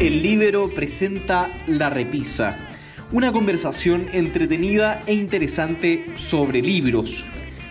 El 0.00 0.24
Libero 0.24 0.70
presenta 0.70 1.48
La 1.68 1.88
Repisa, 1.88 2.56
una 3.12 3.30
conversación 3.30 4.08
entretenida 4.12 5.00
e 5.06 5.14
interesante 5.14 6.04
sobre 6.16 6.60
libros. 6.60 7.24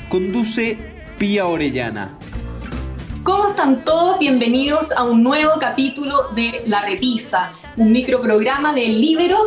Conduce 0.07 0.77
Pía 1.17 1.47
Orellana. 1.47 2.17
¿Cómo 3.23 3.49
están 3.49 3.83
todos? 3.83 4.19
Bienvenidos 4.19 4.93
a 4.93 5.03
un 5.03 5.21
nuevo 5.21 5.59
capítulo 5.59 6.29
de 6.33 6.63
La 6.65 6.85
Repisa, 6.85 7.51
un 7.75 7.91
microprograma 7.91 8.73
del 8.73 9.01
Libero 9.01 9.39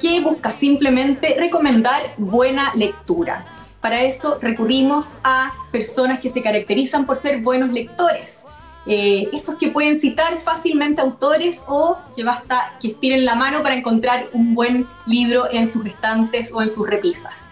que 0.00 0.20
busca 0.20 0.50
simplemente 0.50 1.36
recomendar 1.38 2.00
buena 2.16 2.74
lectura. 2.74 3.44
Para 3.82 4.02
eso 4.02 4.38
recurrimos 4.40 5.18
a 5.24 5.52
personas 5.70 6.20
que 6.20 6.30
se 6.30 6.40
caracterizan 6.40 7.04
por 7.04 7.16
ser 7.16 7.42
buenos 7.42 7.68
lectores. 7.70 8.44
Eh, 8.86 9.30
esos 9.32 9.54
que 9.56 9.68
pueden 9.68 9.98
citar 9.98 10.42
fácilmente 10.42 11.00
autores 11.00 11.64
o 11.66 11.96
que 12.14 12.22
basta 12.22 12.74
que 12.80 12.88
estiren 12.88 13.24
la 13.24 13.34
mano 13.34 13.62
para 13.62 13.74
encontrar 13.74 14.26
un 14.32 14.54
buen 14.54 14.86
libro 15.06 15.50
en 15.50 15.66
sus 15.66 15.86
estantes 15.86 16.52
o 16.52 16.60
en 16.60 16.68
sus 16.68 16.86
repisas. 16.86 17.48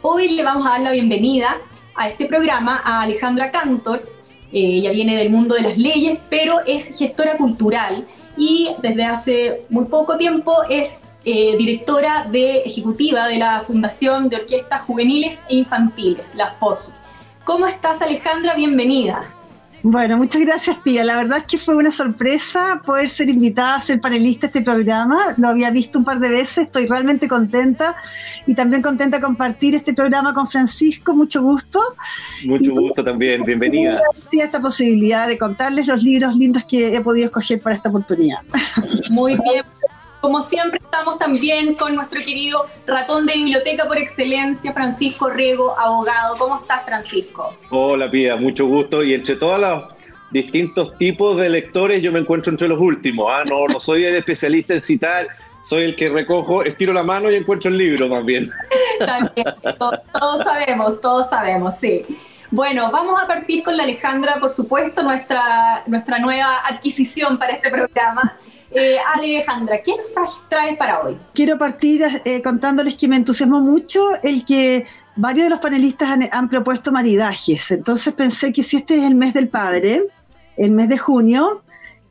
Hoy 0.00 0.30
le 0.30 0.42
vamos 0.42 0.66
a 0.66 0.70
dar 0.70 0.80
la 0.80 0.92
bienvenida 0.92 1.58
a 1.94 2.08
este 2.08 2.24
programa 2.24 2.80
a 2.82 3.02
Alejandra 3.02 3.50
Cantor. 3.50 4.02
Eh, 4.50 4.78
ella 4.78 4.92
viene 4.92 5.16
del 5.16 5.30
mundo 5.30 5.54
de 5.54 5.62
las 5.62 5.76
leyes, 5.76 6.22
pero 6.30 6.60
es 6.66 6.98
gestora 6.98 7.36
cultural 7.36 8.06
y 8.36 8.70
desde 8.80 9.04
hace 9.04 9.60
muy 9.68 9.84
poco 9.84 10.16
tiempo 10.16 10.54
es 10.70 11.06
eh, 11.24 11.54
directora 11.58 12.26
de, 12.30 12.62
ejecutiva 12.62 13.28
de 13.28 13.38
la 13.38 13.60
Fundación 13.60 14.30
de 14.30 14.36
Orquestas 14.36 14.80
Juveniles 14.80 15.38
e 15.50 15.56
Infantiles, 15.56 16.34
la 16.34 16.52
FOGI. 16.52 16.92
¿Cómo 17.44 17.66
estás 17.66 18.00
Alejandra? 18.00 18.54
Bienvenida. 18.54 19.34
Bueno, 19.84 20.16
muchas 20.16 20.42
gracias, 20.42 20.78
Pía. 20.78 21.02
La 21.02 21.16
verdad 21.16 21.38
es 21.38 21.44
que 21.44 21.58
fue 21.58 21.74
una 21.74 21.90
sorpresa 21.90 22.80
poder 22.84 23.08
ser 23.08 23.28
invitada 23.28 23.76
a 23.76 23.80
ser 23.80 24.00
panelista 24.00 24.46
de 24.46 24.58
este 24.58 24.62
programa. 24.62 25.34
Lo 25.38 25.48
había 25.48 25.70
visto 25.70 25.98
un 25.98 26.04
par 26.04 26.20
de 26.20 26.28
veces, 26.28 26.66
estoy 26.66 26.86
realmente 26.86 27.26
contenta 27.26 27.96
y 28.46 28.54
también 28.54 28.80
contenta 28.80 29.16
de 29.16 29.22
compartir 29.22 29.74
este 29.74 29.92
programa 29.92 30.32
con 30.32 30.46
Francisco. 30.46 31.14
Mucho 31.14 31.42
gusto. 31.42 31.80
Mucho 32.46 32.70
gusto 32.70 33.02
también, 33.02 33.42
bienvenida. 33.42 34.00
Sí, 34.30 34.40
esta 34.40 34.60
posibilidad 34.60 35.26
de 35.26 35.36
contarles 35.36 35.88
los 35.88 36.02
libros 36.02 36.36
lindos 36.36 36.64
que 36.64 36.94
he 36.94 37.00
podido 37.00 37.26
escoger 37.26 37.60
para 37.60 37.74
esta 37.74 37.88
oportunidad. 37.88 38.38
Muy 39.10 39.32
bien, 39.32 39.64
como 40.22 40.40
siempre, 40.40 40.80
estamos 40.82 41.18
también 41.18 41.74
con 41.74 41.96
nuestro 41.96 42.20
querido 42.20 42.64
ratón 42.86 43.26
de 43.26 43.34
biblioteca 43.34 43.88
por 43.88 43.98
excelencia, 43.98 44.72
Francisco 44.72 45.28
Riego, 45.28 45.76
abogado. 45.76 46.36
¿Cómo 46.38 46.60
estás, 46.60 46.84
Francisco? 46.84 47.54
Hola, 47.70 48.08
Pía, 48.08 48.36
mucho 48.36 48.66
gusto. 48.66 49.02
Y 49.02 49.14
entre 49.14 49.34
todos 49.34 49.58
los 49.58 49.82
distintos 50.30 50.96
tipos 50.96 51.36
de 51.38 51.50
lectores, 51.50 52.00
yo 52.00 52.12
me 52.12 52.20
encuentro 52.20 52.52
entre 52.52 52.68
los 52.68 52.78
últimos. 52.78 53.26
¿ah? 53.28 53.42
No, 53.44 53.66
no 53.66 53.80
soy 53.80 54.04
el 54.04 54.14
especialista 54.14 54.74
en 54.74 54.80
citar, 54.80 55.26
soy 55.64 55.82
el 55.82 55.96
que 55.96 56.08
recojo, 56.08 56.62
estiro 56.62 56.92
la 56.92 57.02
mano 57.02 57.28
y 57.28 57.34
encuentro 57.34 57.68
el 57.68 57.76
libro 57.76 58.08
también. 58.08 58.48
También, 59.00 59.46
todos, 59.76 60.44
sabemos, 60.44 61.00
todos 61.00 61.30
sabemos, 61.30 61.76
sí. 61.76 62.04
Bueno, 62.52 62.92
vamos 62.92 63.20
a 63.20 63.26
partir 63.26 63.64
con 63.64 63.76
la 63.76 63.82
Alejandra, 63.82 64.36
por 64.38 64.52
supuesto, 64.52 65.02
nuestra, 65.02 65.82
nuestra 65.88 66.20
nueva 66.20 66.64
adquisición 66.64 67.40
para 67.40 67.54
este 67.54 67.70
programa. 67.70 68.36
Eh, 68.74 68.96
Alejandra, 69.14 69.82
¿qué 69.82 69.92
nos 70.16 70.48
traes, 70.48 70.78
para 70.78 71.02
hoy? 71.02 71.18
Quiero 71.34 71.58
partir 71.58 72.02
eh, 72.24 72.40
contándoles 72.42 72.94
que 72.94 73.06
me 73.06 73.16
entusiasmó 73.16 73.60
mucho 73.60 74.00
el 74.22 74.44
que 74.44 74.86
varios 75.14 75.44
de 75.44 75.50
los 75.50 75.60
panelistas 75.60 76.08
han, 76.30 76.48
propuesto 76.48 76.90
maridajes. 76.90 77.70
Entonces 77.70 78.14
pensé 78.14 78.50
que 78.52 78.62
si 78.62 78.78
este 78.78 78.96
es 78.96 79.04
el 79.04 79.14
mes 79.14 79.34
del 79.34 79.48
padre, 79.48 80.04
el 80.56 80.70
mes 80.70 80.88
de 80.88 80.96
junio, 80.96 81.62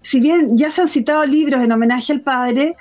si 0.02 0.20
bien 0.20 0.56
ya 0.56 0.70
se 0.70 0.82
han 0.82 0.88
citado 0.88 1.26
libros 1.26 1.64
en 1.64 1.72
homenaje 1.72 2.14
al 2.14 2.22
padre, 2.22 2.76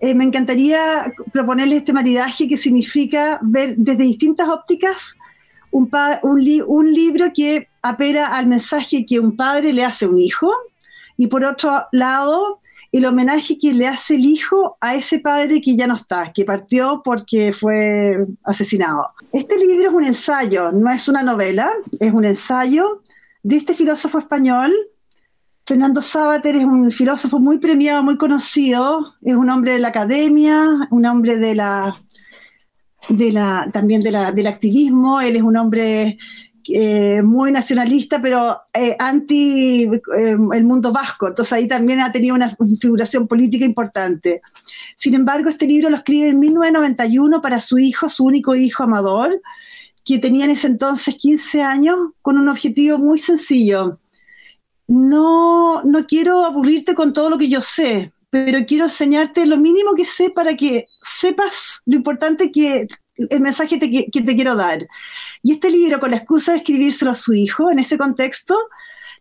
eh, 0.00 0.14
me 0.14 0.24
encantaría 0.24 1.10
proponerles 1.32 1.78
este 1.78 1.94
maridaje 1.94 2.46
que 2.46 2.58
significa 2.58 3.38
ver 3.40 3.74
desde 3.76 4.02
distintas 4.02 4.48
ópticas 4.48 5.16
un, 5.70 5.90
un 6.66 6.92
libro 6.92 7.32
que 7.34 7.68
apela 7.80 8.26
al 8.26 8.46
mensaje 8.48 9.06
que 9.06 9.18
un 9.18 9.34
padre 9.34 9.72
le 9.72 9.84
hace 9.84 10.04
a 10.04 10.08
un 10.08 10.18
hijo 10.18 10.52
y 11.16 11.26
por 11.28 11.44
otro 11.44 11.86
lado 11.92 12.60
el 12.98 13.06
homenaje 13.06 13.58
que 13.58 13.72
le 13.72 13.88
hace 13.88 14.14
el 14.14 14.24
hijo 14.24 14.76
a 14.80 14.94
ese 14.94 15.18
padre 15.18 15.60
que 15.60 15.74
ya 15.74 15.88
no 15.88 15.94
está, 15.94 16.32
que 16.32 16.44
partió 16.44 17.02
porque 17.04 17.52
fue 17.52 18.24
asesinado. 18.44 19.08
Este 19.32 19.58
libro 19.58 19.88
es 19.88 19.92
un 19.92 20.04
ensayo, 20.04 20.70
no 20.70 20.88
es 20.88 21.08
una 21.08 21.24
novela, 21.24 21.72
es 21.98 22.12
un 22.12 22.24
ensayo 22.24 23.02
de 23.42 23.56
este 23.56 23.74
filósofo 23.74 24.20
español. 24.20 24.72
Fernando 25.66 26.00
Sábater 26.00 26.54
es 26.54 26.64
un 26.64 26.92
filósofo 26.92 27.40
muy 27.40 27.58
premiado, 27.58 28.04
muy 28.04 28.16
conocido, 28.16 29.14
es 29.22 29.34
un 29.34 29.50
hombre 29.50 29.72
de 29.72 29.80
la 29.80 29.88
academia, 29.88 30.64
un 30.92 31.04
hombre 31.04 31.36
de 31.38 31.56
la, 31.56 32.00
de 33.08 33.32
la 33.32 33.68
también 33.72 34.02
de 34.02 34.12
la, 34.12 34.30
del 34.30 34.46
activismo, 34.46 35.20
él 35.20 35.34
es 35.34 35.42
un 35.42 35.56
hombre 35.56 36.16
eh, 36.68 37.22
muy 37.22 37.52
nacionalista, 37.52 38.20
pero 38.22 38.62
eh, 38.72 38.96
anti 38.98 39.84
eh, 39.84 40.36
el 40.52 40.64
mundo 40.64 40.92
vasco. 40.92 41.28
Entonces 41.28 41.52
ahí 41.52 41.68
también 41.68 42.00
ha 42.00 42.12
tenido 42.12 42.34
una 42.34 42.56
figuración 42.80 43.28
política 43.28 43.64
importante. 43.64 44.42
Sin 44.96 45.14
embargo, 45.14 45.48
este 45.48 45.66
libro 45.66 45.90
lo 45.90 45.96
escribe 45.96 46.28
en 46.28 46.38
1991 46.38 47.42
para 47.42 47.60
su 47.60 47.78
hijo, 47.78 48.08
su 48.08 48.24
único 48.24 48.54
hijo 48.54 48.82
Amador, 48.84 49.40
que 50.04 50.18
tenía 50.18 50.44
en 50.44 50.52
ese 50.52 50.68
entonces 50.68 51.14
15 51.16 51.62
años, 51.62 51.96
con 52.22 52.38
un 52.38 52.48
objetivo 52.48 52.98
muy 52.98 53.18
sencillo. 53.18 53.98
No, 54.86 55.82
no 55.82 56.06
quiero 56.06 56.44
aburrirte 56.44 56.94
con 56.94 57.12
todo 57.12 57.30
lo 57.30 57.38
que 57.38 57.48
yo 57.48 57.60
sé, 57.60 58.12
pero 58.30 58.66
quiero 58.66 58.84
enseñarte 58.84 59.46
lo 59.46 59.56
mínimo 59.56 59.94
que 59.94 60.04
sé 60.04 60.30
para 60.30 60.56
que 60.56 60.86
sepas 61.02 61.80
lo 61.86 61.96
importante 61.96 62.50
que 62.50 62.86
el 63.16 63.40
mensaje 63.40 63.78
que 63.78 64.22
te 64.22 64.34
quiero 64.34 64.56
dar. 64.56 64.86
Y 65.42 65.52
este 65.52 65.70
libro, 65.70 66.00
con 66.00 66.10
la 66.10 66.16
excusa 66.16 66.52
de 66.52 66.58
escribírselo 66.58 67.10
a 67.10 67.14
su 67.14 67.32
hijo 67.32 67.70
en 67.70 67.78
ese 67.78 67.96
contexto, 67.96 68.56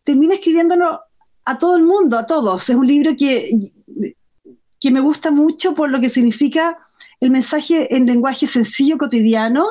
termina 0.03 0.35
escribiéndolo 0.35 0.99
a 1.45 1.57
todo 1.57 1.75
el 1.75 1.83
mundo, 1.83 2.17
a 2.17 2.25
todos. 2.25 2.69
Es 2.69 2.75
un 2.75 2.87
libro 2.87 3.15
que, 3.17 3.49
que 4.79 4.91
me 4.91 4.99
gusta 4.99 5.31
mucho 5.31 5.73
por 5.73 5.89
lo 5.89 5.99
que 5.99 6.09
significa 6.09 6.77
el 7.19 7.31
mensaje 7.31 7.95
en 7.95 8.05
lenguaje 8.05 8.47
sencillo, 8.47 8.97
cotidiano, 8.97 9.65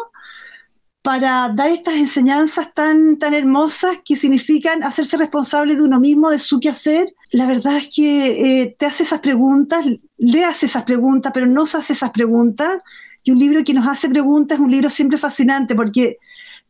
para 1.02 1.50
dar 1.52 1.70
estas 1.70 1.94
enseñanzas 1.94 2.72
tan, 2.72 3.18
tan 3.18 3.34
hermosas 3.34 3.98
que 4.04 4.14
significan 4.14 4.84
hacerse 4.84 5.16
responsable 5.16 5.74
de 5.74 5.82
uno 5.82 5.98
mismo, 5.98 6.30
de 6.30 6.38
su 6.38 6.60
quehacer. 6.60 7.08
La 7.32 7.46
verdad 7.46 7.76
es 7.76 7.88
que 7.92 8.62
eh, 8.62 8.76
te 8.78 8.86
hace 8.86 9.02
esas 9.02 9.20
preguntas, 9.20 9.84
le 10.16 10.44
hace 10.44 10.66
esas 10.66 10.84
preguntas, 10.84 11.32
pero 11.34 11.46
no 11.46 11.66
se 11.66 11.78
hace 11.78 11.94
esas 11.94 12.10
preguntas 12.10 12.80
y 13.24 13.30
un 13.30 13.38
libro 13.38 13.62
que 13.64 13.74
nos 13.74 13.86
hace 13.86 14.08
preguntas 14.08 14.58
es 14.58 14.64
un 14.64 14.70
libro 14.70 14.88
siempre 14.88 15.18
fascinante 15.18 15.74
porque 15.74 16.18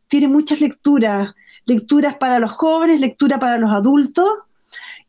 tiene 0.07 0.27
muchas 0.27 0.61
lecturas, 0.61 1.33
lecturas 1.65 2.15
para 2.15 2.39
los 2.39 2.51
jóvenes, 2.51 2.99
lectura 2.99 3.39
para 3.39 3.57
los 3.57 3.71
adultos. 3.71 4.29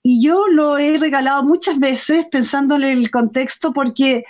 Y 0.03 0.22
yo 0.25 0.49
lo 0.49 0.78
he 0.78 0.99
regalado 0.99 1.43
muchas 1.44 1.78
veces 1.78 2.27
pensándole 2.31 2.93
el 2.93 3.10
contexto 3.10 3.72
porque 3.72 4.25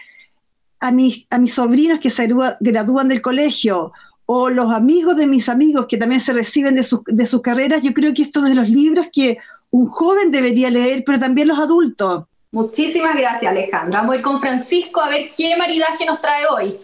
a 0.80 0.91
mis, 0.91 1.26
a 1.30 1.38
mis 1.38 1.54
sobrinos 1.54 2.00
que 2.00 2.10
se 2.10 2.28
gradúan 2.60 3.08
del 3.08 3.22
colegio 3.22 3.92
o 4.26 4.50
los 4.50 4.72
amigos 4.72 5.16
de 5.16 5.26
mis 5.26 5.48
amigos 5.48 5.86
que 5.88 5.98
también 5.98 6.20
se 6.20 6.32
reciben 6.32 6.74
de, 6.74 6.82
sus, 6.82 7.00
de 7.06 7.26
sus 7.26 7.42
carreras, 7.42 7.82
yo 7.82 7.92
creo 7.92 8.14
que 8.14 8.22
estos 8.22 8.44
de 8.44 8.54
los 8.54 8.69
libros 8.69 9.08
que 9.12 9.38
un 9.70 9.86
joven 9.86 10.30
debería 10.30 10.70
leer, 10.70 11.03
pero 11.04 11.19
también 11.19 11.48
los 11.48 11.58
adultos. 11.58 12.24
Muchísimas 12.53 13.16
gracias, 13.16 13.50
Alejandra. 13.50 13.98
Vamos 13.98 14.14
a 14.14 14.16
ir 14.16 14.22
con 14.22 14.41
Francisco 14.41 15.00
a 15.00 15.08
ver 15.08 15.30
qué 15.36 15.56
maridaje 15.56 16.06
nos 16.06 16.20
trae 16.20 16.47
hoy. 16.47 16.74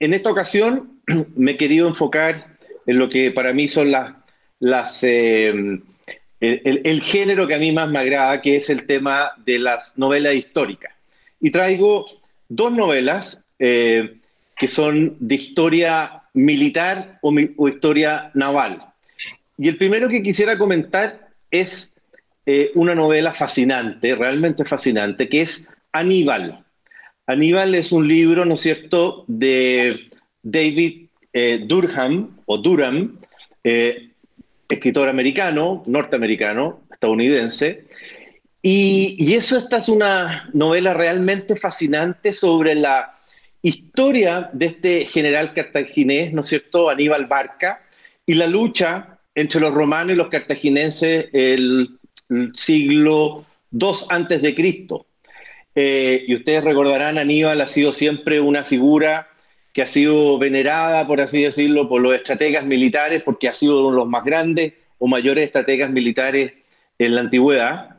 En 0.00 0.14
esta 0.14 0.30
ocasión 0.30 1.00
me 1.36 1.52
he 1.52 1.56
querido 1.56 1.88
enfocar 1.88 2.46
en 2.86 2.98
lo 2.98 3.08
que 3.08 3.30
para 3.30 3.52
mí 3.52 3.68
son 3.68 3.90
las, 3.90 4.14
las 4.60 5.02
eh, 5.02 5.80
el, 6.40 7.02
género 7.02 7.46
que 7.46 7.54
a 7.54 7.58
mí 7.58 7.72
más 7.72 7.88
me 7.90 7.98
agrada, 7.98 8.42
que 8.42 8.56
es 8.56 8.68
el 8.70 8.86
tema 8.86 9.32
de 9.44 9.58
las 9.58 9.96
novelas 9.96 10.34
históricas. 10.34 10.92
Y 11.40 11.50
traigo 11.50 12.06
dos 12.48 12.72
novelas 12.72 13.44
eh, 13.58 14.18
que 14.56 14.68
son 14.68 15.16
de 15.20 15.34
historia 15.36 16.22
militar 16.34 17.18
o, 17.22 17.68
historia 17.68 18.30
naval. 18.34 18.84
Y 19.56 19.68
el 19.68 19.76
primero 19.76 20.08
que 20.08 20.22
quisiera 20.22 20.58
comentar 20.58 21.28
es 21.50 21.94
eh, 22.46 22.72
una 22.74 22.94
novela 22.94 23.32
fascinante, 23.32 24.14
realmente 24.14 24.64
fascinante, 24.64 25.28
que 25.28 25.42
es 25.42 25.68
Aníbal. 25.92 26.63
Aníbal 27.26 27.74
es 27.74 27.92
un 27.92 28.06
libro, 28.06 28.44
¿no 28.44 28.54
es 28.54 28.60
cierto?, 28.60 29.24
de 29.26 30.10
David 30.42 31.06
eh, 31.32 31.64
Durham, 31.66 32.36
o 32.46 32.58
Durham, 32.58 33.18
eh, 33.62 34.10
escritor 34.68 35.08
americano, 35.08 35.82
norteamericano, 35.86 36.82
estadounidense. 36.92 37.86
Y, 38.60 39.32
eso, 39.34 39.56
esta 39.58 39.78
es 39.78 39.88
una 39.88 40.50
novela 40.52 40.94
realmente 40.94 41.56
fascinante 41.56 42.32
sobre 42.32 42.74
la 42.74 43.18
historia 43.62 44.50
de 44.52 44.66
este 44.66 45.06
general 45.06 45.54
cartaginés, 45.54 46.32
¿no 46.32 46.42
es 46.42 46.48
cierto?, 46.48 46.90
Aníbal 46.90 47.26
Barca, 47.26 47.82
y 48.26 48.34
la 48.34 48.46
lucha 48.46 49.18
entre 49.34 49.60
los 49.60 49.74
romanos 49.74 50.12
y 50.12 50.16
los 50.16 50.28
cartagineses 50.28 51.28
el, 51.32 51.98
el 52.28 52.54
siglo 52.54 53.46
II 53.72 53.92
antes 54.10 54.42
de 54.42 54.54
Cristo. 54.54 55.06
Eh, 55.74 56.24
y 56.26 56.34
ustedes 56.34 56.62
recordarán, 56.62 57.18
Aníbal 57.18 57.60
ha 57.60 57.68
sido 57.68 57.92
siempre 57.92 58.40
una 58.40 58.64
figura 58.64 59.28
que 59.72 59.82
ha 59.82 59.86
sido 59.86 60.38
venerada, 60.38 61.06
por 61.06 61.20
así 61.20 61.42
decirlo, 61.42 61.88
por 61.88 62.00
los 62.00 62.14
estrategas 62.14 62.64
militares, 62.64 63.22
porque 63.24 63.48
ha 63.48 63.54
sido 63.54 63.80
uno 63.80 63.90
de 63.90 63.96
los 63.96 64.08
más 64.08 64.24
grandes 64.24 64.74
o 64.98 65.08
mayores 65.08 65.44
estrategas 65.44 65.90
militares 65.90 66.52
en 66.98 67.14
la 67.14 67.22
antigüedad. 67.22 67.98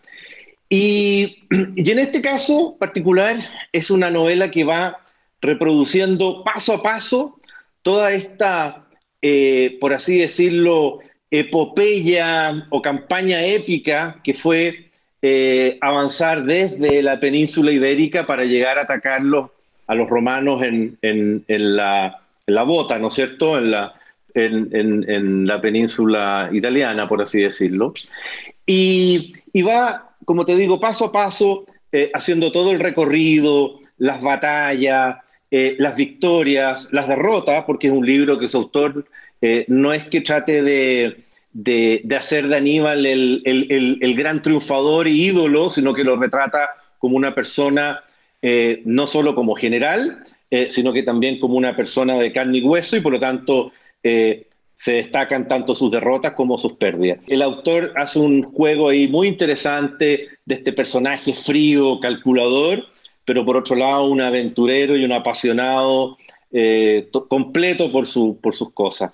Y, 0.70 1.44
en 1.50 2.00
este 2.00 2.22
caso 2.22 2.78
particular 2.80 3.46
es 3.72 3.92
una 3.92 4.10
novela 4.10 4.50
que 4.52 4.64
va 4.64 5.02
reproduciendo 5.42 6.44
paso 6.44 6.74
a 6.74 6.82
paso 6.82 7.40
toda 7.82 8.14
esta, 8.14 8.88
eh, 9.22 9.78
por 9.80 9.94
así 9.94 10.18
decirlo, 10.18 11.00
epopeya 11.30 12.68
o 12.70 12.82
campaña 12.82 13.46
épica 13.46 14.22
que 14.24 14.34
fue 14.34 14.92
eh, 15.22 15.78
avanzar 15.82 16.44
desde 16.44 17.02
la 17.02 17.20
península 17.20 17.72
ibérica 17.72 18.28
para 18.28 18.44
llegar 18.44 18.78
a 18.78 18.84
atacarlos 18.84 19.50
a 19.88 19.96
los 19.96 20.10
romanos 20.10 20.62
en, 20.64 21.46
la, 21.48 22.22
bota, 22.64 23.00
¿no 23.00 23.08
es 23.08 23.14
cierto? 23.14 23.58
En 23.58 23.72
la, 23.72 23.94
en, 24.34 25.48
la 25.48 25.62
península 25.62 26.50
italiana, 26.52 27.08
por 27.08 27.22
así 27.22 27.42
decirlo. 27.42 27.94
Y, 28.66 29.34
va, 29.62 30.16
como 30.26 30.46
te 30.46 30.56
digo, 30.56 30.80
paso 30.80 31.06
a 31.06 31.12
paso, 31.12 31.66
eh, 31.92 32.12
haciendo 32.14 32.52
todo 32.52 32.72
el 32.72 32.80
recorrido, 32.80 33.80
las 33.98 34.22
batallas, 34.22 35.18
eh, 35.50 35.76
las 35.80 35.96
victorias, 35.96 36.90
las 36.92 37.08
derrotas, 37.08 37.64
porque 37.66 37.88
es 37.88 37.94
un 37.94 38.06
libro 38.06 38.38
que 38.38 38.50
su 38.50 38.58
autor 38.58 39.06
no 39.68 39.94
es 39.94 40.04
que 40.06 40.22
trate 40.22 40.64
de, 40.64 41.25
hacer 42.18 42.48
de 42.48 42.56
Aníbal 42.56 43.06
el, 43.06 44.14
gran 44.16 44.42
triunfador 44.42 45.08
y 45.08 45.28
ídolo, 45.28 45.70
sino 45.70 45.94
que 45.94 46.04
lo 46.04 46.18
retrata 46.18 46.70
como 47.00 47.18
una 47.18 47.34
persona, 47.34 48.04
no 48.84 49.08
solo 49.08 49.36
como 49.36 49.56
general, 49.56 50.24
sino 50.70 50.94
que 50.94 51.04
también 51.04 51.40
como 51.40 51.56
una 51.56 51.76
persona 51.76 52.16
de 52.16 52.32
carne 52.32 52.60
y 52.60 52.62
hueso, 52.64 52.98
y 52.98 53.02
por 53.02 53.14
lo 53.14 53.20
tanto 53.20 53.72
se 54.76 54.94
destacan 54.94 55.48
tanto 55.48 55.74
sus 55.74 55.90
derrotas 55.90 56.34
como 56.34 56.58
sus 56.58 56.74
pérdidas. 56.74 57.20
El 57.28 57.42
autor 57.42 57.94
hace 57.96 58.20
un 58.20 58.44
juego 58.44 58.90
ahí 58.90 59.08
muy 59.08 59.28
interesante 59.28 60.28
de 60.46 60.56
este 60.56 60.74
personaje 60.74 61.34
frío, 61.34 62.00
calculador, 62.00 62.86
pero 63.24 63.46
por 63.46 63.58
otro 63.58 63.76
lado 63.76 64.06
un 64.06 64.22
aventurero 64.22 64.96
y 64.96 65.06
un 65.06 65.14
apasionado 65.14 66.18
eh, 66.52 67.08
completo 67.30 67.92
por, 67.92 68.06
su, 68.06 68.38
por 68.42 68.54
sus 68.54 68.72
cosas. 68.74 69.12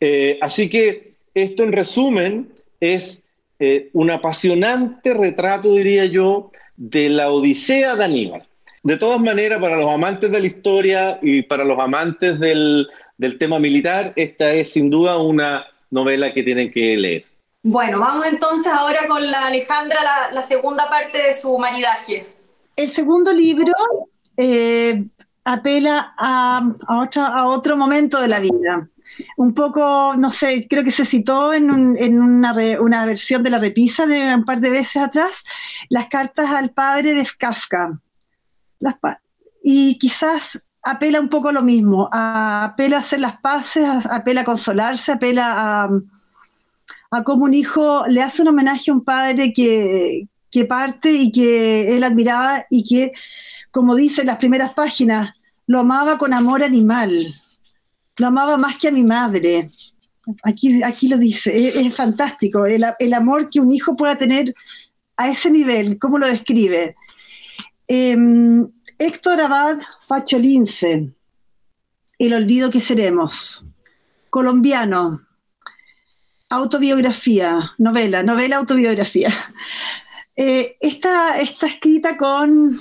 Eh, 0.00 0.38
así 0.42 0.68
que 0.68 1.14
esto 1.36 1.64
en 1.64 1.72
resumen 1.72 2.50
es 2.80 3.22
eh, 3.58 3.90
un 3.92 4.10
apasionante 4.10 5.12
retrato, 5.12 5.74
diría 5.74 6.06
yo, 6.06 6.50
de 6.76 7.10
la 7.10 7.30
Odisea 7.30 7.94
de 7.94 8.04
Aníbal. 8.04 8.48
De 8.82 8.96
todas 8.96 9.20
maneras, 9.20 9.60
para 9.60 9.76
los 9.76 9.90
amantes 9.90 10.30
de 10.30 10.40
la 10.40 10.46
historia 10.46 11.18
y 11.20 11.42
para 11.42 11.64
los 11.64 11.78
amantes 11.78 12.40
del, 12.40 12.88
del 13.18 13.38
tema 13.38 13.58
militar, 13.58 14.14
esta 14.16 14.52
es 14.54 14.72
sin 14.72 14.88
duda 14.88 15.18
una 15.18 15.66
novela 15.90 16.32
que 16.32 16.42
tienen 16.42 16.72
que 16.72 16.96
leer. 16.96 17.24
Bueno, 17.62 18.00
vamos 18.00 18.26
entonces 18.26 18.72
ahora 18.72 19.06
con 19.06 19.30
la 19.30 19.46
Alejandra, 19.46 19.98
la, 20.32 20.42
segunda 20.42 20.88
parte 20.88 21.18
de 21.18 21.34
su 21.34 21.58
maridaje. 21.58 22.26
El 22.76 22.88
segundo 22.88 23.32
libro 23.32 23.72
eh, 24.38 25.04
apela 25.44 26.14
a, 26.16 26.62
a, 26.86 27.48
otro 27.48 27.76
momento 27.76 28.20
de 28.20 28.28
la 28.28 28.40
vida. 28.40 28.88
Un 29.36 29.54
poco, 29.54 30.14
no 30.18 30.30
sé, 30.30 30.66
creo 30.68 30.84
que 30.84 30.90
se 30.90 31.04
citó 31.04 31.52
en, 31.52 31.70
una, 31.70 32.52
versión 33.06 33.42
de 33.42 33.50
la 33.50 33.58
repisa 33.58 34.06
de 34.06 34.34
un 34.34 34.44
par 34.44 34.60
de 34.60 34.70
veces 34.70 35.02
atrás, 35.02 35.42
las 35.88 36.08
cartas 36.08 36.50
al 36.50 36.70
padre 36.70 37.14
de 37.14 37.26
Kafka. 37.38 38.00
Y 39.62 39.98
quizás 39.98 40.60
apela 40.82 41.20
un 41.20 41.28
poco 41.28 41.48
a 41.48 41.52
lo 41.52 41.62
mismo, 41.62 42.08
apela 42.12 42.96
a 42.96 43.00
hacer 43.00 43.20
las 43.20 43.40
paces, 43.40 43.84
apela 44.10 44.42
a 44.42 44.44
consolarse, 44.44 45.12
apela 45.12 45.84
a, 45.84 45.90
a 47.10 47.22
cómo 47.24 47.44
un 47.44 47.54
hijo 47.54 48.04
le 48.08 48.22
hace 48.22 48.42
un 48.42 48.48
homenaje 48.48 48.90
a 48.90 48.94
un 48.94 49.04
padre 49.04 49.52
que, 49.52 50.28
que 50.50 50.64
parte 50.64 51.10
y 51.10 51.32
que 51.32 51.96
él 51.96 52.04
admiraba 52.04 52.66
y 52.70 52.84
que, 52.84 53.12
como 53.70 53.94
dice 53.94 54.22
en 54.22 54.28
las 54.28 54.38
primeras 54.38 54.74
páginas, 54.74 55.34
lo 55.66 55.80
amaba 55.80 56.18
con 56.18 56.32
amor 56.32 56.62
animal, 56.62 57.34
lo 58.16 58.26
amaba 58.26 58.56
más 58.56 58.76
que 58.76 58.88
a 58.88 58.92
mi 58.92 59.04
madre. 59.04 59.70
Aquí, 60.42 60.82
aquí 60.82 61.08
lo 61.08 61.18
dice, 61.18 61.80
es, 61.80 61.94
fantástico, 61.94 62.66
el, 62.66 63.14
amor 63.14 63.48
que 63.48 63.60
un 63.60 63.70
hijo 63.70 63.94
pueda 63.94 64.16
tener 64.16 64.52
a 65.16 65.28
ese 65.28 65.50
nivel, 65.50 65.98
¿cómo 65.98 66.18
lo 66.18 66.26
describe? 66.26 66.96
Em, 67.86 68.68
Héctor 68.98 69.40
Abad 69.40 69.78
Facholince, 70.06 71.12
El 72.18 72.34
olvido 72.34 72.70
que 72.70 72.80
seremos. 72.80 73.64
Colombiano, 74.30 75.26
autobiografía, 76.48 77.72
novela, 77.78 78.22
novela 78.22 78.56
autobiografía. 78.56 79.32
Eh, 80.38 80.76
está, 80.80 81.40
escrita 81.40 82.18
con, 82.18 82.78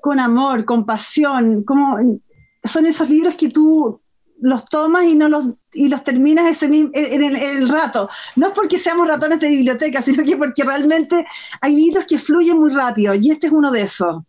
con 0.00 0.18
amor, 0.18 0.64
con 0.64 0.84
pasión, 0.84 1.62
como, 1.62 1.96
son 2.62 2.86
esos 2.86 3.08
libros 3.08 3.34
que 3.34 3.48
tú 3.48 4.00
los 4.40 4.64
tomas 4.66 5.04
y 5.04 5.14
no 5.14 5.28
los 5.28 5.48
y 5.72 5.88
los 5.88 6.02
terminas 6.04 6.50
ese 6.50 6.66
en, 6.66 6.90
el, 6.92 6.92
en, 6.94 7.34
el, 7.34 7.68
rato. 7.68 8.08
No 8.36 8.48
es 8.48 8.52
porque 8.52 8.78
seamos 8.78 9.06
ratones 9.06 9.40
de 9.40 9.48
biblioteca, 9.48 10.02
sino 10.04 10.24
que 10.24 10.36
porque 10.36 10.64
realmente 10.64 11.26
hay 11.60 11.76
libros 11.76 12.04
que 12.06 12.18
fluyen 12.18 12.58
muy 12.58 12.72
rápido 12.72 13.14
y 13.14 13.30
este 13.30 13.48
es 13.48 13.52
uno 13.52 13.70
de 13.70 13.82
esos. 13.82 14.22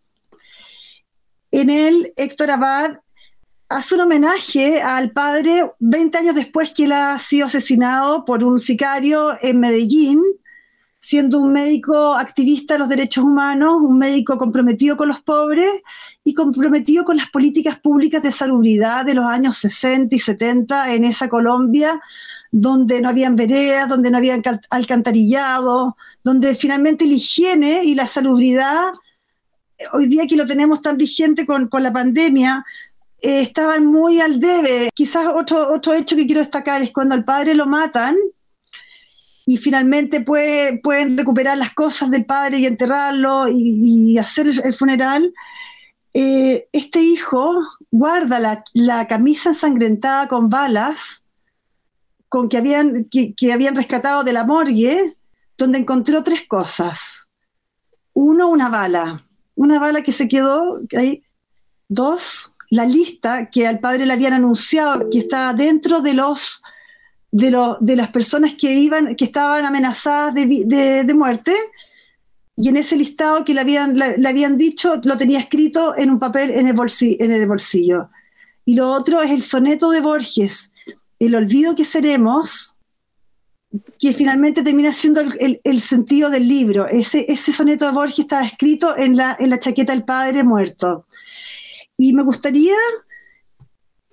En 1.50 1.70
él, 1.70 2.12
Héctor 2.16 2.50
Abad 2.50 3.00
hace 3.68 3.94
un 3.94 4.02
homenaje 4.02 4.82
al 4.82 5.12
padre 5.12 5.62
20 5.78 6.18
años 6.18 6.34
después 6.34 6.72
que 6.74 6.84
él 6.84 6.92
ha 6.92 7.18
sido 7.18 7.46
asesinado 7.46 8.24
por 8.24 8.42
un 8.44 8.60
sicario 8.60 9.32
en 9.42 9.60
Medellín, 9.60 10.22
siendo 11.02 11.40
un 11.40 11.52
médico 11.52 12.14
activista 12.14 12.74
de 12.74 12.78
los 12.78 12.88
derechos 12.90 13.24
humanos, 13.24 13.78
un 13.80 13.96
médico 13.96 14.36
comprometido 14.36 14.98
con 14.98 15.08
los 15.08 15.20
pobres 15.22 15.70
y 16.22 16.34
comprometido 16.34 17.04
con 17.04 17.16
las 17.16 17.30
políticas 17.30 17.80
públicas 17.80 18.22
de 18.22 18.30
salubridad 18.30 19.06
de 19.06 19.14
los 19.14 19.24
años 19.24 19.56
60 19.56 20.14
y 20.14 20.18
70 20.18 20.94
en 20.94 21.04
esa 21.04 21.28
Colombia, 21.28 21.98
donde 22.52 23.00
no 23.00 23.08
habían 23.08 23.34
veredas, 23.34 23.88
donde 23.88 24.10
no 24.10 24.18
había 24.18 24.40
alcantarillado, 24.68 25.96
donde 26.22 26.54
finalmente 26.54 27.06
la 27.06 27.14
higiene 27.14 27.82
y 27.82 27.94
la 27.94 28.06
salubridad 28.06 28.92
hoy 29.94 30.06
día 30.06 30.26
que 30.26 30.36
lo 30.36 30.46
tenemos 30.46 30.82
tan 30.82 30.98
vigente 30.98 31.46
con, 31.46 31.70
la 31.72 31.92
pandemia, 31.92 32.62
eh, 33.22 33.40
estaban 33.40 33.86
muy 33.86 34.20
al 34.20 34.38
debe. 34.38 34.90
Quizás 34.94 35.28
otro, 35.34 35.72
otro 35.72 35.94
hecho 35.94 36.14
que 36.14 36.26
quiero 36.26 36.40
destacar 36.40 36.82
es 36.82 36.90
cuando 36.90 37.14
al 37.14 37.24
padre 37.24 37.54
lo 37.54 37.64
matan 37.64 38.16
y 39.46 39.56
finalmente 39.56 40.20
pueden 40.20 41.16
recuperar 41.16 41.58
las 41.58 41.72
cosas 41.74 42.10
del 42.10 42.24
padre 42.24 42.58
y 42.58 42.66
enterrarlo 42.66 43.46
y, 43.48 44.18
hacer 44.18 44.46
el, 44.46 44.74
funeral. 44.74 45.32
Eh, 46.12 46.68
este 46.72 47.00
hijo 47.00 47.54
guarda 47.90 48.62
la, 48.74 49.06
camisa 49.06 49.50
ensangrentada 49.50 50.28
con 50.28 50.48
balas 50.48 51.24
con 52.28 52.48
que 52.48 52.58
habían, 52.58 53.06
que, 53.10 53.34
que 53.34 53.52
habían 53.52 53.74
rescatado 53.74 54.22
de 54.22 54.32
la 54.32 54.44
morgue, 54.44 55.16
donde 55.58 55.78
encontró 55.78 56.22
tres 56.22 56.42
cosas. 56.46 57.26
Uno, 58.12 58.48
una 58.48 58.68
bala 58.68 59.24
una 59.60 59.78
bala 59.78 60.02
que 60.02 60.12
se 60.12 60.26
quedó 60.26 60.80
ahí. 60.96 61.22
Dos, 61.86 62.54
la 62.70 62.86
lista 62.86 63.50
que 63.50 63.66
al 63.66 63.78
padre 63.78 64.06
le 64.06 64.14
habían 64.14 64.32
anunciado 64.32 65.10
que 65.10 65.18
estaba 65.18 65.52
dentro 65.52 66.00
de 66.00 66.14
los 66.14 66.62
de, 67.32 67.76
de 67.80 67.96
las 67.96 68.08
personas 68.08 68.54
que 68.54 68.72
iban, 68.72 69.14
que 69.14 69.24
estaban 69.24 69.64
amenazadas 69.64 70.34
de, 70.34 71.14
muerte, 71.14 71.54
y 72.56 72.68
en 72.68 72.76
ese 72.76 72.96
listado 72.96 73.44
que 73.44 73.54
le 73.54 73.60
habían, 73.60 73.96
le, 73.96 74.28
habían 74.28 74.56
dicho, 74.56 75.00
lo 75.04 75.16
tenía 75.16 75.38
escrito 75.38 75.96
en 75.96 76.10
un 76.10 76.18
papel 76.18 76.50
en 76.50 76.66
el, 76.66 76.76
en 76.76 77.30
el 77.30 77.46
bolsillo. 77.46 78.10
Y 78.64 78.74
lo 78.74 78.92
otro 78.92 79.22
es 79.22 79.30
el 79.30 79.42
soneto 79.42 79.90
de 79.90 80.00
Borges, 80.00 80.70
El 81.18 81.34
olvido 81.34 81.74
que 81.74 81.84
seremos, 81.84 82.74
que 83.98 84.12
finalmente 84.12 84.62
termina 84.62 84.92
siendo 84.92 85.20
el, 85.20 85.80
sentido 85.80 86.28
del 86.28 86.46
libro. 86.46 86.86
Ese, 86.86 87.24
ese, 87.32 87.52
soneto 87.52 87.86
de 87.86 87.92
Borges 87.92 88.18
estaba 88.18 88.44
escrito 88.44 88.96
en 88.96 89.16
la, 89.16 89.36
en 89.38 89.50
la 89.50 89.60
chaqueta 89.60 89.92
del 89.92 90.04
padre 90.04 90.42
muerto. 90.42 91.06
Y 91.96 92.12
me 92.12 92.22
gustaría 92.22 92.76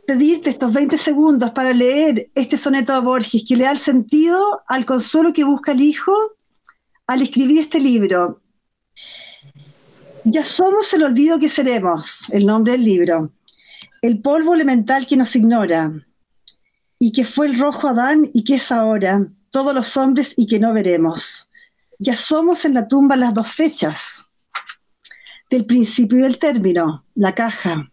pedirte 0.07 0.49
estos 0.49 0.71
20 0.71 0.97
segundos 0.97 1.51
para 1.51 1.73
leer 1.73 2.31
este 2.33 2.57
soneto 2.57 2.93
de 2.93 3.01
Borges, 3.01 3.43
que 3.45 3.57
le 3.57 3.65
da 3.65 3.71
el 3.71 3.77
sentido 3.77 4.63
al 4.65 4.85
consuelo 4.85 5.33
que 5.33 5.43
busca 5.43 5.73
el 5.73 5.81
hijo 5.81 6.13
al 7.07 7.21
escribir 7.21 7.59
este 7.59 7.81
libro. 7.81 8.41
Ya 10.23 10.45
somos 10.45 10.93
el 10.93 11.03
olvido 11.03 11.37
que 11.39 11.49
seremos, 11.49 12.23
el 12.29 12.45
nombre 12.45 12.71
del 12.71 12.85
libro, 12.85 13.33
el 14.01 14.21
polvo 14.21 14.55
elemental 14.55 15.05
que 15.05 15.17
nos 15.17 15.35
ignora, 15.35 15.91
y 16.97 17.11
que 17.11 17.25
fue 17.25 17.47
el 17.47 17.59
rojo 17.59 17.89
Adán 17.89 18.31
y 18.33 18.45
que 18.45 18.55
es 18.55 18.71
ahora, 18.71 19.27
todos 19.51 19.73
los 19.73 19.97
hombres 19.97 20.33
y 20.37 20.47
que 20.47 20.57
no 20.57 20.73
veremos. 20.73 21.49
Ya 21.99 22.15
somos 22.15 22.63
en 22.63 22.75
la 22.75 22.87
tumba 22.87 23.17
las 23.17 23.33
dos 23.33 23.49
fechas. 23.49 24.23
del 25.49 25.65
principio 25.65 26.19
y 26.19 26.21
del 26.23 26.37
término, 26.39 27.05
la 27.15 27.33
caja, 27.33 27.89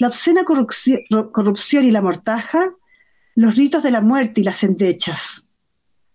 la 0.00 0.08
obscena 0.08 0.44
corrupción, 0.44 1.84
y 1.84 1.90
la 1.90 2.00
mortaja, 2.00 2.70
los 3.34 3.54
ritos 3.54 3.82
de 3.82 3.90
la 3.90 4.00
muerte 4.00 4.40
y 4.40 4.44
las 4.44 4.64
endechas. 4.64 5.44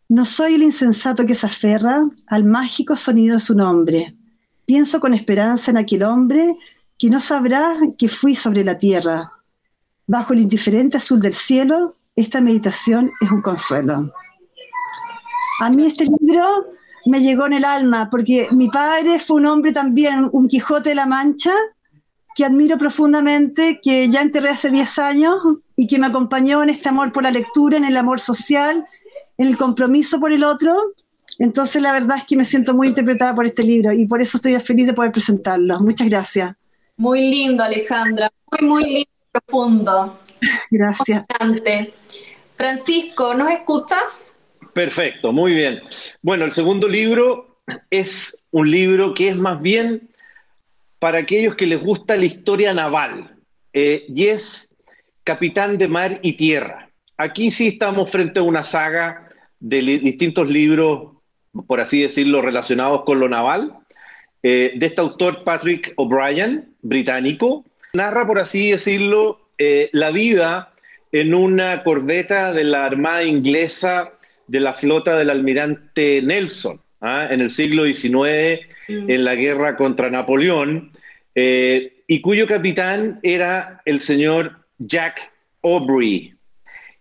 No 0.10 0.26
soy 0.26 0.56
el 0.56 0.64
insensato 0.64 1.24
que 1.28 1.36
se 1.36 1.46
aferra 1.46 2.04
al 2.26 2.46
mágico 2.46 2.96
sonido 2.96 3.36
de 3.36 3.40
su 3.40 3.54
nombre. 3.54 4.16
Pienso 4.66 5.00
con 5.00 5.14
esperanza 5.14 5.70
en 5.70 5.78
aquel 5.78 6.02
hombre 6.02 6.58
que 6.98 7.12
no 7.12 7.22
sabrá 7.22 7.78
que 7.96 8.10
fui 8.10 8.36
sobre 8.36 8.64
la 8.64 8.80
tierra. 8.80 9.32
Bajo 10.08 10.34
el 10.34 10.42
indiferente 10.42 10.98
azul 10.98 11.20
del 11.20 11.34
cielo, 11.36 11.96
esta 12.16 12.42
meditación 12.42 13.12
es 13.22 13.30
un 13.30 13.44
consuelo. 13.44 14.12
A 15.62 15.70
mí 15.70 15.86
este 15.86 16.06
libro 16.06 16.74
me 17.06 17.22
llegó 17.22 17.46
en 17.46 17.54
el 17.54 17.66
alma 17.66 18.10
porque 18.10 18.48
mi 18.52 18.68
padre 18.68 19.20
fue 19.20 19.38
un 19.38 19.46
hombre 19.46 19.74
también, 19.74 20.28
un 20.32 20.48
Quijote 20.48 20.90
de 20.90 20.96
la 20.96 21.06
Mancha, 21.06 21.54
que 22.36 22.44
admiro 22.44 22.78
profundamente, 22.78 23.80
que 23.82 24.10
ya 24.10 24.22
enterré 24.22 24.50
hace 24.50 24.70
10 24.70 25.00
años 25.00 25.36
y 25.78 25.88
que 25.88 25.98
me 25.98 26.08
acompañó 26.08 26.62
en 26.62 26.70
este 26.70 26.90
amor 26.90 27.14
por 27.14 27.24
la 27.24 27.32
lectura, 27.32 27.78
en 27.78 27.86
el 27.86 27.96
amor 27.96 28.20
social, 28.20 28.86
en 29.38 29.48
el 29.48 29.58
compromiso 29.58 30.20
por 30.20 30.34
el 30.34 30.44
otro. 30.44 30.76
Entonces 31.40 31.82
la 31.82 31.94
verdad 31.94 32.18
es 32.18 32.26
que 32.26 32.36
me 32.36 32.44
siento 32.44 32.76
muy 32.76 32.90
interpretada 32.90 33.34
por 33.34 33.46
este 33.46 33.64
libro 33.64 33.94
y 33.94 34.06
por 34.06 34.22
eso 34.22 34.38
estoy 34.38 34.54
feliz 34.60 34.86
de 34.86 34.94
poder 34.94 35.14
presentarlo. 35.14 35.80
Muchas 35.80 36.10
gracias. 36.10 36.56
Muy 36.98 37.22
lindo, 37.22 37.64
Alejandra. 37.64 38.30
Muy, 38.52 38.68
muy 38.68 38.84
lindo, 38.84 39.10
profundo. 39.32 40.20
Gracias. 40.70 41.26
Francisco, 42.56 43.34
¿nos 43.34 43.50
escuchas? 43.50 44.34
Perfecto, 44.74 45.32
muy 45.32 45.54
bien. 45.54 45.82
Bueno, 46.22 46.44
el 46.44 46.52
segundo 46.52 46.88
libro 46.88 47.62
es 47.90 48.44
un 48.52 48.70
libro 48.70 49.14
que 49.14 49.30
es 49.30 49.38
más 49.38 49.62
bien 49.62 50.10
para 51.06 51.20
aquellos 51.20 51.54
que 51.56 51.68
les 51.68 51.80
gusta 51.80 52.18
la 52.18 52.26
historia 52.26 52.74
naval 52.74 53.36
eh, 53.74 54.06
y 54.08 54.26
es 54.26 54.76
Capitán 55.24 55.78
de 55.78 55.88
Mar 55.88 56.20
y 56.24 56.34
Tierra. 56.34 56.90
Aquí 57.16 57.52
sí 57.52 57.68
estamos 57.68 58.10
frente 58.10 58.40
a 58.40 58.42
una 58.42 58.64
saga 58.64 59.30
de 59.60 59.84
distintos 59.84 60.50
libros, 60.50 61.12
por 61.68 61.80
así 61.80 62.02
decirlo, 62.02 62.42
relacionados 62.42 63.04
con 63.04 63.20
lo 63.20 63.30
naval, 63.30 63.78
eh, 64.42 64.74
de 64.78 64.86
este 64.88 65.00
autor 65.00 65.44
Patrick 65.44 65.94
O'Brien, 65.98 66.74
británico. 66.82 67.64
Narra, 67.94 68.26
por 68.26 68.40
así 68.40 68.72
decirlo, 68.72 69.52
eh, 69.60 69.92
la 69.94 70.10
vida 70.10 70.74
en 71.12 71.36
una 71.36 71.84
corbeta 71.84 72.52
de 72.52 72.64
la 72.64 72.88
Armada 72.88 73.24
Inglesa 73.24 74.12
de 74.48 74.60
la 74.60 74.74
flota 74.74 75.16
del 75.16 75.30
almirante 75.30 76.24
Nelson 76.24 76.82
¿ah? 77.06 77.28
en 77.32 77.42
el 77.42 77.50
siglo 77.50 77.86
XIX, 77.86 78.62
mm. 78.88 79.10
en 79.10 79.24
la 79.24 79.36
guerra 79.36 79.76
contra 79.76 80.10
Napoleón, 80.10 80.92
eh, 81.34 82.04
y 82.08 82.22
cuyo 82.22 82.48
capitán 82.48 83.20
era 83.24 83.82
el 83.86 84.00
señor 84.00 84.58
Jack 84.78 85.32
Aubrey. 85.64 86.34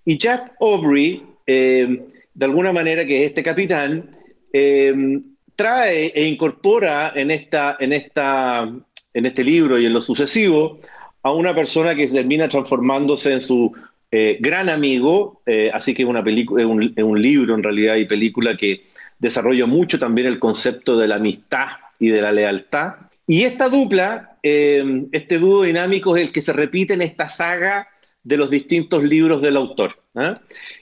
Y 0.04 0.18
Jack 0.18 0.52
Aubrey, 0.60 1.22
eh, 1.46 2.02
de 2.34 2.44
alguna 2.44 2.72
manera 2.72 3.04
que 3.04 3.24
este 3.24 3.42
capitán, 3.42 4.10
eh, 4.52 5.20
trae 5.56 6.06
e 6.14 6.26
incorpora 6.26 7.12
en, 7.14 7.30
esta, 7.30 7.76
en, 7.78 7.92
esta, 7.92 8.70
en 9.12 9.26
este 9.26 9.44
libro 9.44 9.78
y 9.78 9.86
en 9.86 9.92
lo 9.92 10.00
sucesivo 10.00 10.80
a 11.22 11.32
una 11.32 11.54
persona 11.54 11.94
que 11.94 12.06
termina 12.08 12.48
transformándose 12.48 13.32
en 13.32 13.40
su 13.40 13.72
eh, 14.10 14.36
gran 14.40 14.68
amigo, 14.68 15.42
eh, 15.46 15.70
así 15.72 15.94
que 15.94 16.02
es 16.02 16.08
una 16.08 16.22
película, 16.22 16.66
un, 16.66 16.94
un, 16.96 17.22
libro 17.22 17.54
en 17.54 17.62
realidad 17.62 17.96
y 17.96 18.04
película 18.04 18.56
que 18.56 18.84
desarrolla 19.18 19.66
mucho 19.66 19.98
también 19.98 20.26
el 20.26 20.38
concepto 20.38 20.96
de 20.96 21.08
la 21.08 21.16
amistad 21.16 21.68
y 21.98 22.08
de 22.08 22.20
la 22.20 22.32
lealtad. 22.32 22.94
Y 23.26 23.42
esta 23.42 23.68
dupla, 23.68 24.36
eh, 24.42 25.06
este 25.12 25.38
dúo 25.38 25.62
dinámico 25.62 26.16
es 26.16 26.26
el 26.26 26.32
que 26.32 26.42
se 26.42 26.52
repite 26.52 26.94
en 26.94 27.02
esta 27.02 27.28
saga 27.28 27.88
de 28.22 28.36
los 28.36 28.50
distintos 28.50 29.02
libros 29.02 29.42
del 29.42 29.56
autor. 29.56 29.96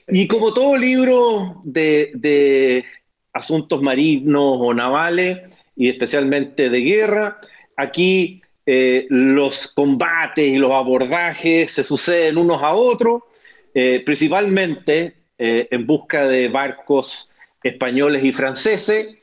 Y 0.09 0.29
como 0.29 0.53
todo 0.53 0.77
libro 0.77 1.61
de, 1.65 2.13
de 2.15 2.85
asuntos 3.33 3.81
marinos 3.83 4.59
o 4.59 4.75
navales, 4.75 5.41
y 5.77 5.89
especialmente 5.89 6.69
de 6.69 6.81
guerra, 6.81 7.41
aquí 7.77 8.43
eh, 8.67 9.07
los 9.09 9.73
combates 9.73 10.47
y 10.47 10.57
los 10.57 10.71
abordajes 10.71 11.73
se 11.73 11.83
suceden 11.83 12.39
unos 12.39 12.63
a 12.63 12.75
otros, 12.75 13.23
eh, 13.75 14.03
principalmente 14.05 15.15
eh, 15.39 15.67
en 15.71 15.87
busca 15.87 16.29
de 16.29 16.49
barcos 16.49 17.31
españoles 17.63 18.25
y 18.25 18.33
franceses. 18.33 19.19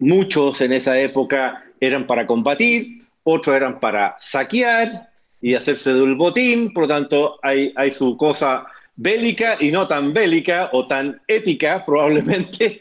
muchos 0.00 0.60
en 0.60 0.72
esa 0.72 0.98
época 0.98 1.64
eran 1.80 2.06
para 2.06 2.26
combatir, 2.26 3.02
otros 3.24 3.54
eran 3.54 3.80
para 3.80 4.16
saquear 4.18 5.10
y 5.40 5.54
hacerse 5.54 5.92
del 5.92 6.14
botín, 6.14 6.72
por 6.72 6.84
lo 6.84 6.88
tanto 6.88 7.38
hay, 7.42 7.72
su 7.92 8.16
cosa 8.16 8.66
bélica 8.96 9.56
y 9.60 9.70
no 9.70 9.86
tan 9.88 10.12
bélica 10.12 10.70
o 10.72 10.86
tan 10.86 11.20
ética 11.26 11.84
probablemente. 11.86 12.80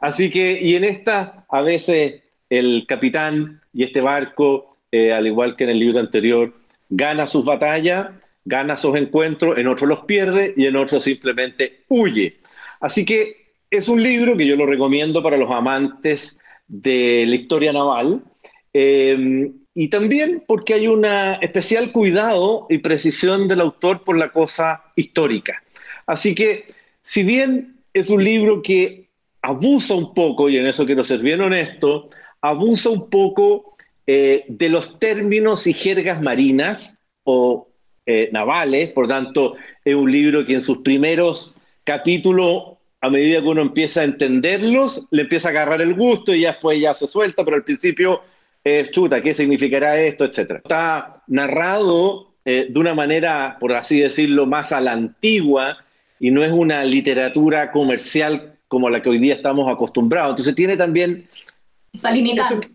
así 0.00 0.30
que, 0.30 0.58
y 0.60 0.76
en 0.76 0.84
esta 0.84 1.44
a 1.50 1.62
veces 1.62 2.22
el 2.50 2.84
capitán 2.86 3.60
y 3.72 3.84
este 3.84 4.00
barco, 4.00 4.78
eh, 4.92 5.12
al 5.12 5.26
igual 5.26 5.56
que 5.56 5.64
en 5.64 5.70
el 5.70 5.78
libro 5.78 6.00
anterior, 6.00 6.54
gana 6.88 7.26
sus 7.26 7.44
batallas, 7.44 8.10
gana 8.44 8.78
sus 8.78 8.96
encuentros, 8.96 9.58
en 9.58 9.66
otros 9.66 9.88
los 9.88 10.00
pierde 10.04 10.54
y 10.56 10.66
en 10.66 10.76
otros 10.76 11.02
simplemente 11.04 11.82
huye. 11.88 12.36
Así 12.80 13.04
que 13.04 13.54
es 13.70 13.88
un 13.88 14.02
libro 14.02 14.36
que 14.36 14.46
yo 14.46 14.56
lo 14.56 14.66
recomiendo 14.66 15.22
para 15.22 15.36
los 15.36 15.50
amantes 15.50 16.38
de 16.68 17.24
la 17.26 17.36
historia 17.36 17.72
naval 17.72 18.22
eh, 18.72 19.50
y 19.74 19.88
también 19.88 20.42
porque 20.46 20.74
hay 20.74 20.86
un 20.86 21.04
especial 21.40 21.92
cuidado 21.92 22.66
y 22.70 22.78
precisión 22.78 23.46
del 23.46 23.60
autor 23.60 24.04
por 24.04 24.16
la 24.16 24.30
cosa 24.30 24.84
histórica. 24.96 25.62
Así 26.06 26.34
que, 26.34 26.64
si 27.02 27.22
bien 27.22 27.76
es 27.92 28.08
un 28.08 28.24
libro 28.24 28.62
que 28.62 29.08
abusa 29.42 29.94
un 29.94 30.14
poco, 30.14 30.48
y 30.48 30.56
en 30.56 30.66
eso 30.66 30.86
quiero 30.86 31.04
ser 31.04 31.20
bien 31.20 31.40
honesto, 31.40 32.08
abusa 32.40 32.90
un 32.90 33.10
poco 33.10 33.76
eh, 34.06 34.44
de 34.48 34.68
los 34.68 34.98
términos 34.98 35.66
y 35.66 35.74
jergas 35.74 36.22
marinas 36.22 36.98
o 37.24 37.68
eh, 38.06 38.30
navales, 38.32 38.90
por 38.92 39.08
tanto, 39.08 39.56
es 39.84 39.94
un 39.94 40.10
libro 40.10 40.46
que 40.46 40.54
en 40.54 40.62
sus 40.62 40.78
primeros 40.78 41.54
capítulos, 41.86 42.74
a 43.00 43.08
medida 43.08 43.40
que 43.40 43.46
uno 43.46 43.62
empieza 43.62 44.02
a 44.02 44.04
entenderlos, 44.04 45.06
le 45.10 45.22
empieza 45.22 45.48
a 45.48 45.50
agarrar 45.52 45.80
el 45.80 45.94
gusto 45.94 46.34
y 46.34 46.42
ya 46.42 46.52
después 46.52 46.78
ya 46.80 46.92
se 46.92 47.06
suelta, 47.06 47.44
pero 47.44 47.56
al 47.56 47.64
principio 47.64 48.20
es 48.64 48.90
chuta, 48.90 49.22
¿qué 49.22 49.32
significará 49.32 49.98
esto? 49.98 50.24
etcétera. 50.24 50.58
Está 50.58 51.22
narrado 51.28 52.34
eh, 52.44 52.66
de 52.68 52.78
una 52.78 52.94
manera, 52.94 53.56
por 53.60 53.72
así 53.72 54.00
decirlo, 54.00 54.44
más 54.44 54.72
a 54.72 54.80
la 54.80 54.92
antigua 54.92 55.78
y 56.18 56.30
no 56.30 56.44
es 56.44 56.50
una 56.50 56.84
literatura 56.84 57.70
comercial 57.70 58.56
como 58.68 58.90
la 58.90 59.00
que 59.00 59.10
hoy 59.10 59.18
día 59.18 59.34
estamos 59.34 59.72
acostumbrados. 59.72 60.30
Entonces 60.30 60.54
tiene 60.56 60.76
también 60.76 61.28
esa 61.92 62.10
limitante. 62.10 62.68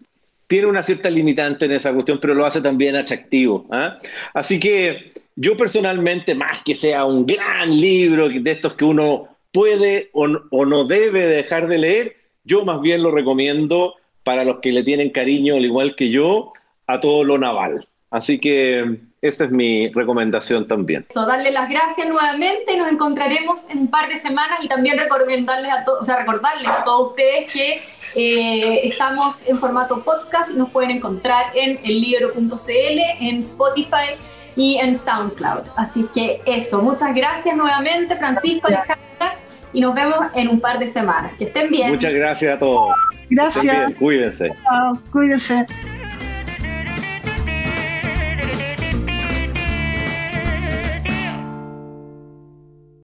tiene 0.47 0.67
una 0.67 0.83
cierta 0.83 1.09
limitante 1.09 1.65
en 1.65 1.73
esa 1.73 1.93
cuestión, 1.93 2.19
pero 2.21 2.33
lo 2.33 2.45
hace 2.45 2.61
también 2.61 2.95
atractivo. 2.95 3.67
¿ah? 3.71 3.99
Así 4.33 4.59
que 4.59 5.11
yo 5.41 5.57
personalmente, 5.57 6.35
más 6.35 6.61
que 6.63 6.75
sea 6.75 7.05
un 7.05 7.25
gran 7.25 7.75
libro 7.75 8.29
de 8.29 8.51
estos 8.51 8.75
que 8.75 8.85
uno 8.85 9.27
puede 9.51 10.11
o, 10.13 10.27
no 10.27 10.83
debe 10.83 11.25
dejar 11.25 11.67
de 11.67 11.79
leer, 11.79 12.17
yo 12.43 12.63
más 12.63 12.79
bien 12.81 13.01
lo 13.01 13.09
recomiendo 13.09 13.95
para 14.23 14.45
los 14.45 14.59
que 14.59 14.71
le 14.71 14.83
tienen 14.83 15.09
cariño, 15.09 15.55
al 15.55 15.65
igual 15.65 15.95
que 15.95 16.11
yo, 16.11 16.53
a 16.85 16.99
todo 16.99 17.23
lo 17.23 17.39
naval. 17.39 17.87
Así 18.11 18.39
que 18.39 18.99
esa 19.23 19.45
es 19.45 19.51
mi 19.51 19.89
recomendación 19.89 20.67
también. 20.67 21.07
So, 21.11 21.25
darle 21.25 21.49
las 21.49 21.69
gracias 21.69 22.07
nuevamente, 22.07 22.77
nos 22.77 22.91
encontraremos 22.91 23.67
en 23.71 23.79
un 23.79 23.87
par 23.87 24.09
de 24.09 24.17
semanas 24.17 24.59
y 24.61 24.67
también 24.67 24.99
recordarles 24.99 25.71
a, 25.71 25.85
o 25.99 26.05
sea, 26.05 26.17
recordarles 26.17 26.69
a 26.69 26.83
todos 26.83 27.09
ustedes 27.09 27.51
que 27.51 27.81
eh, 28.15 28.81
estamos 28.83 29.47
en 29.47 29.57
formato 29.57 30.03
podcast 30.03 30.51
y 30.51 30.57
nos 30.57 30.69
pueden 30.69 30.91
encontrar 30.91 31.47
en 31.55 31.79
ellibro.cl, 31.83 33.25
en 33.25 33.39
Spotify 33.39 34.21
y 34.55 34.77
en 34.77 34.97
SoundCloud. 34.97 35.63
Así 35.75 36.07
que 36.13 36.41
eso, 36.45 36.81
muchas 36.81 37.13
gracias 37.13 37.55
nuevamente 37.55 38.15
Francisco, 38.15 38.67
Alejandra, 38.67 39.37
y 39.73 39.81
nos 39.81 39.95
vemos 39.95 40.17
en 40.35 40.49
un 40.49 40.59
par 40.59 40.79
de 40.79 40.87
semanas. 40.87 41.33
Que 41.37 41.45
estén 41.45 41.69
bien. 41.69 41.91
Muchas 41.91 42.13
gracias 42.13 42.55
a 42.55 42.59
todos. 42.59 42.95
Gracias. 43.29 43.93
cuídense. 43.97 44.51
cuídense. 45.11 45.65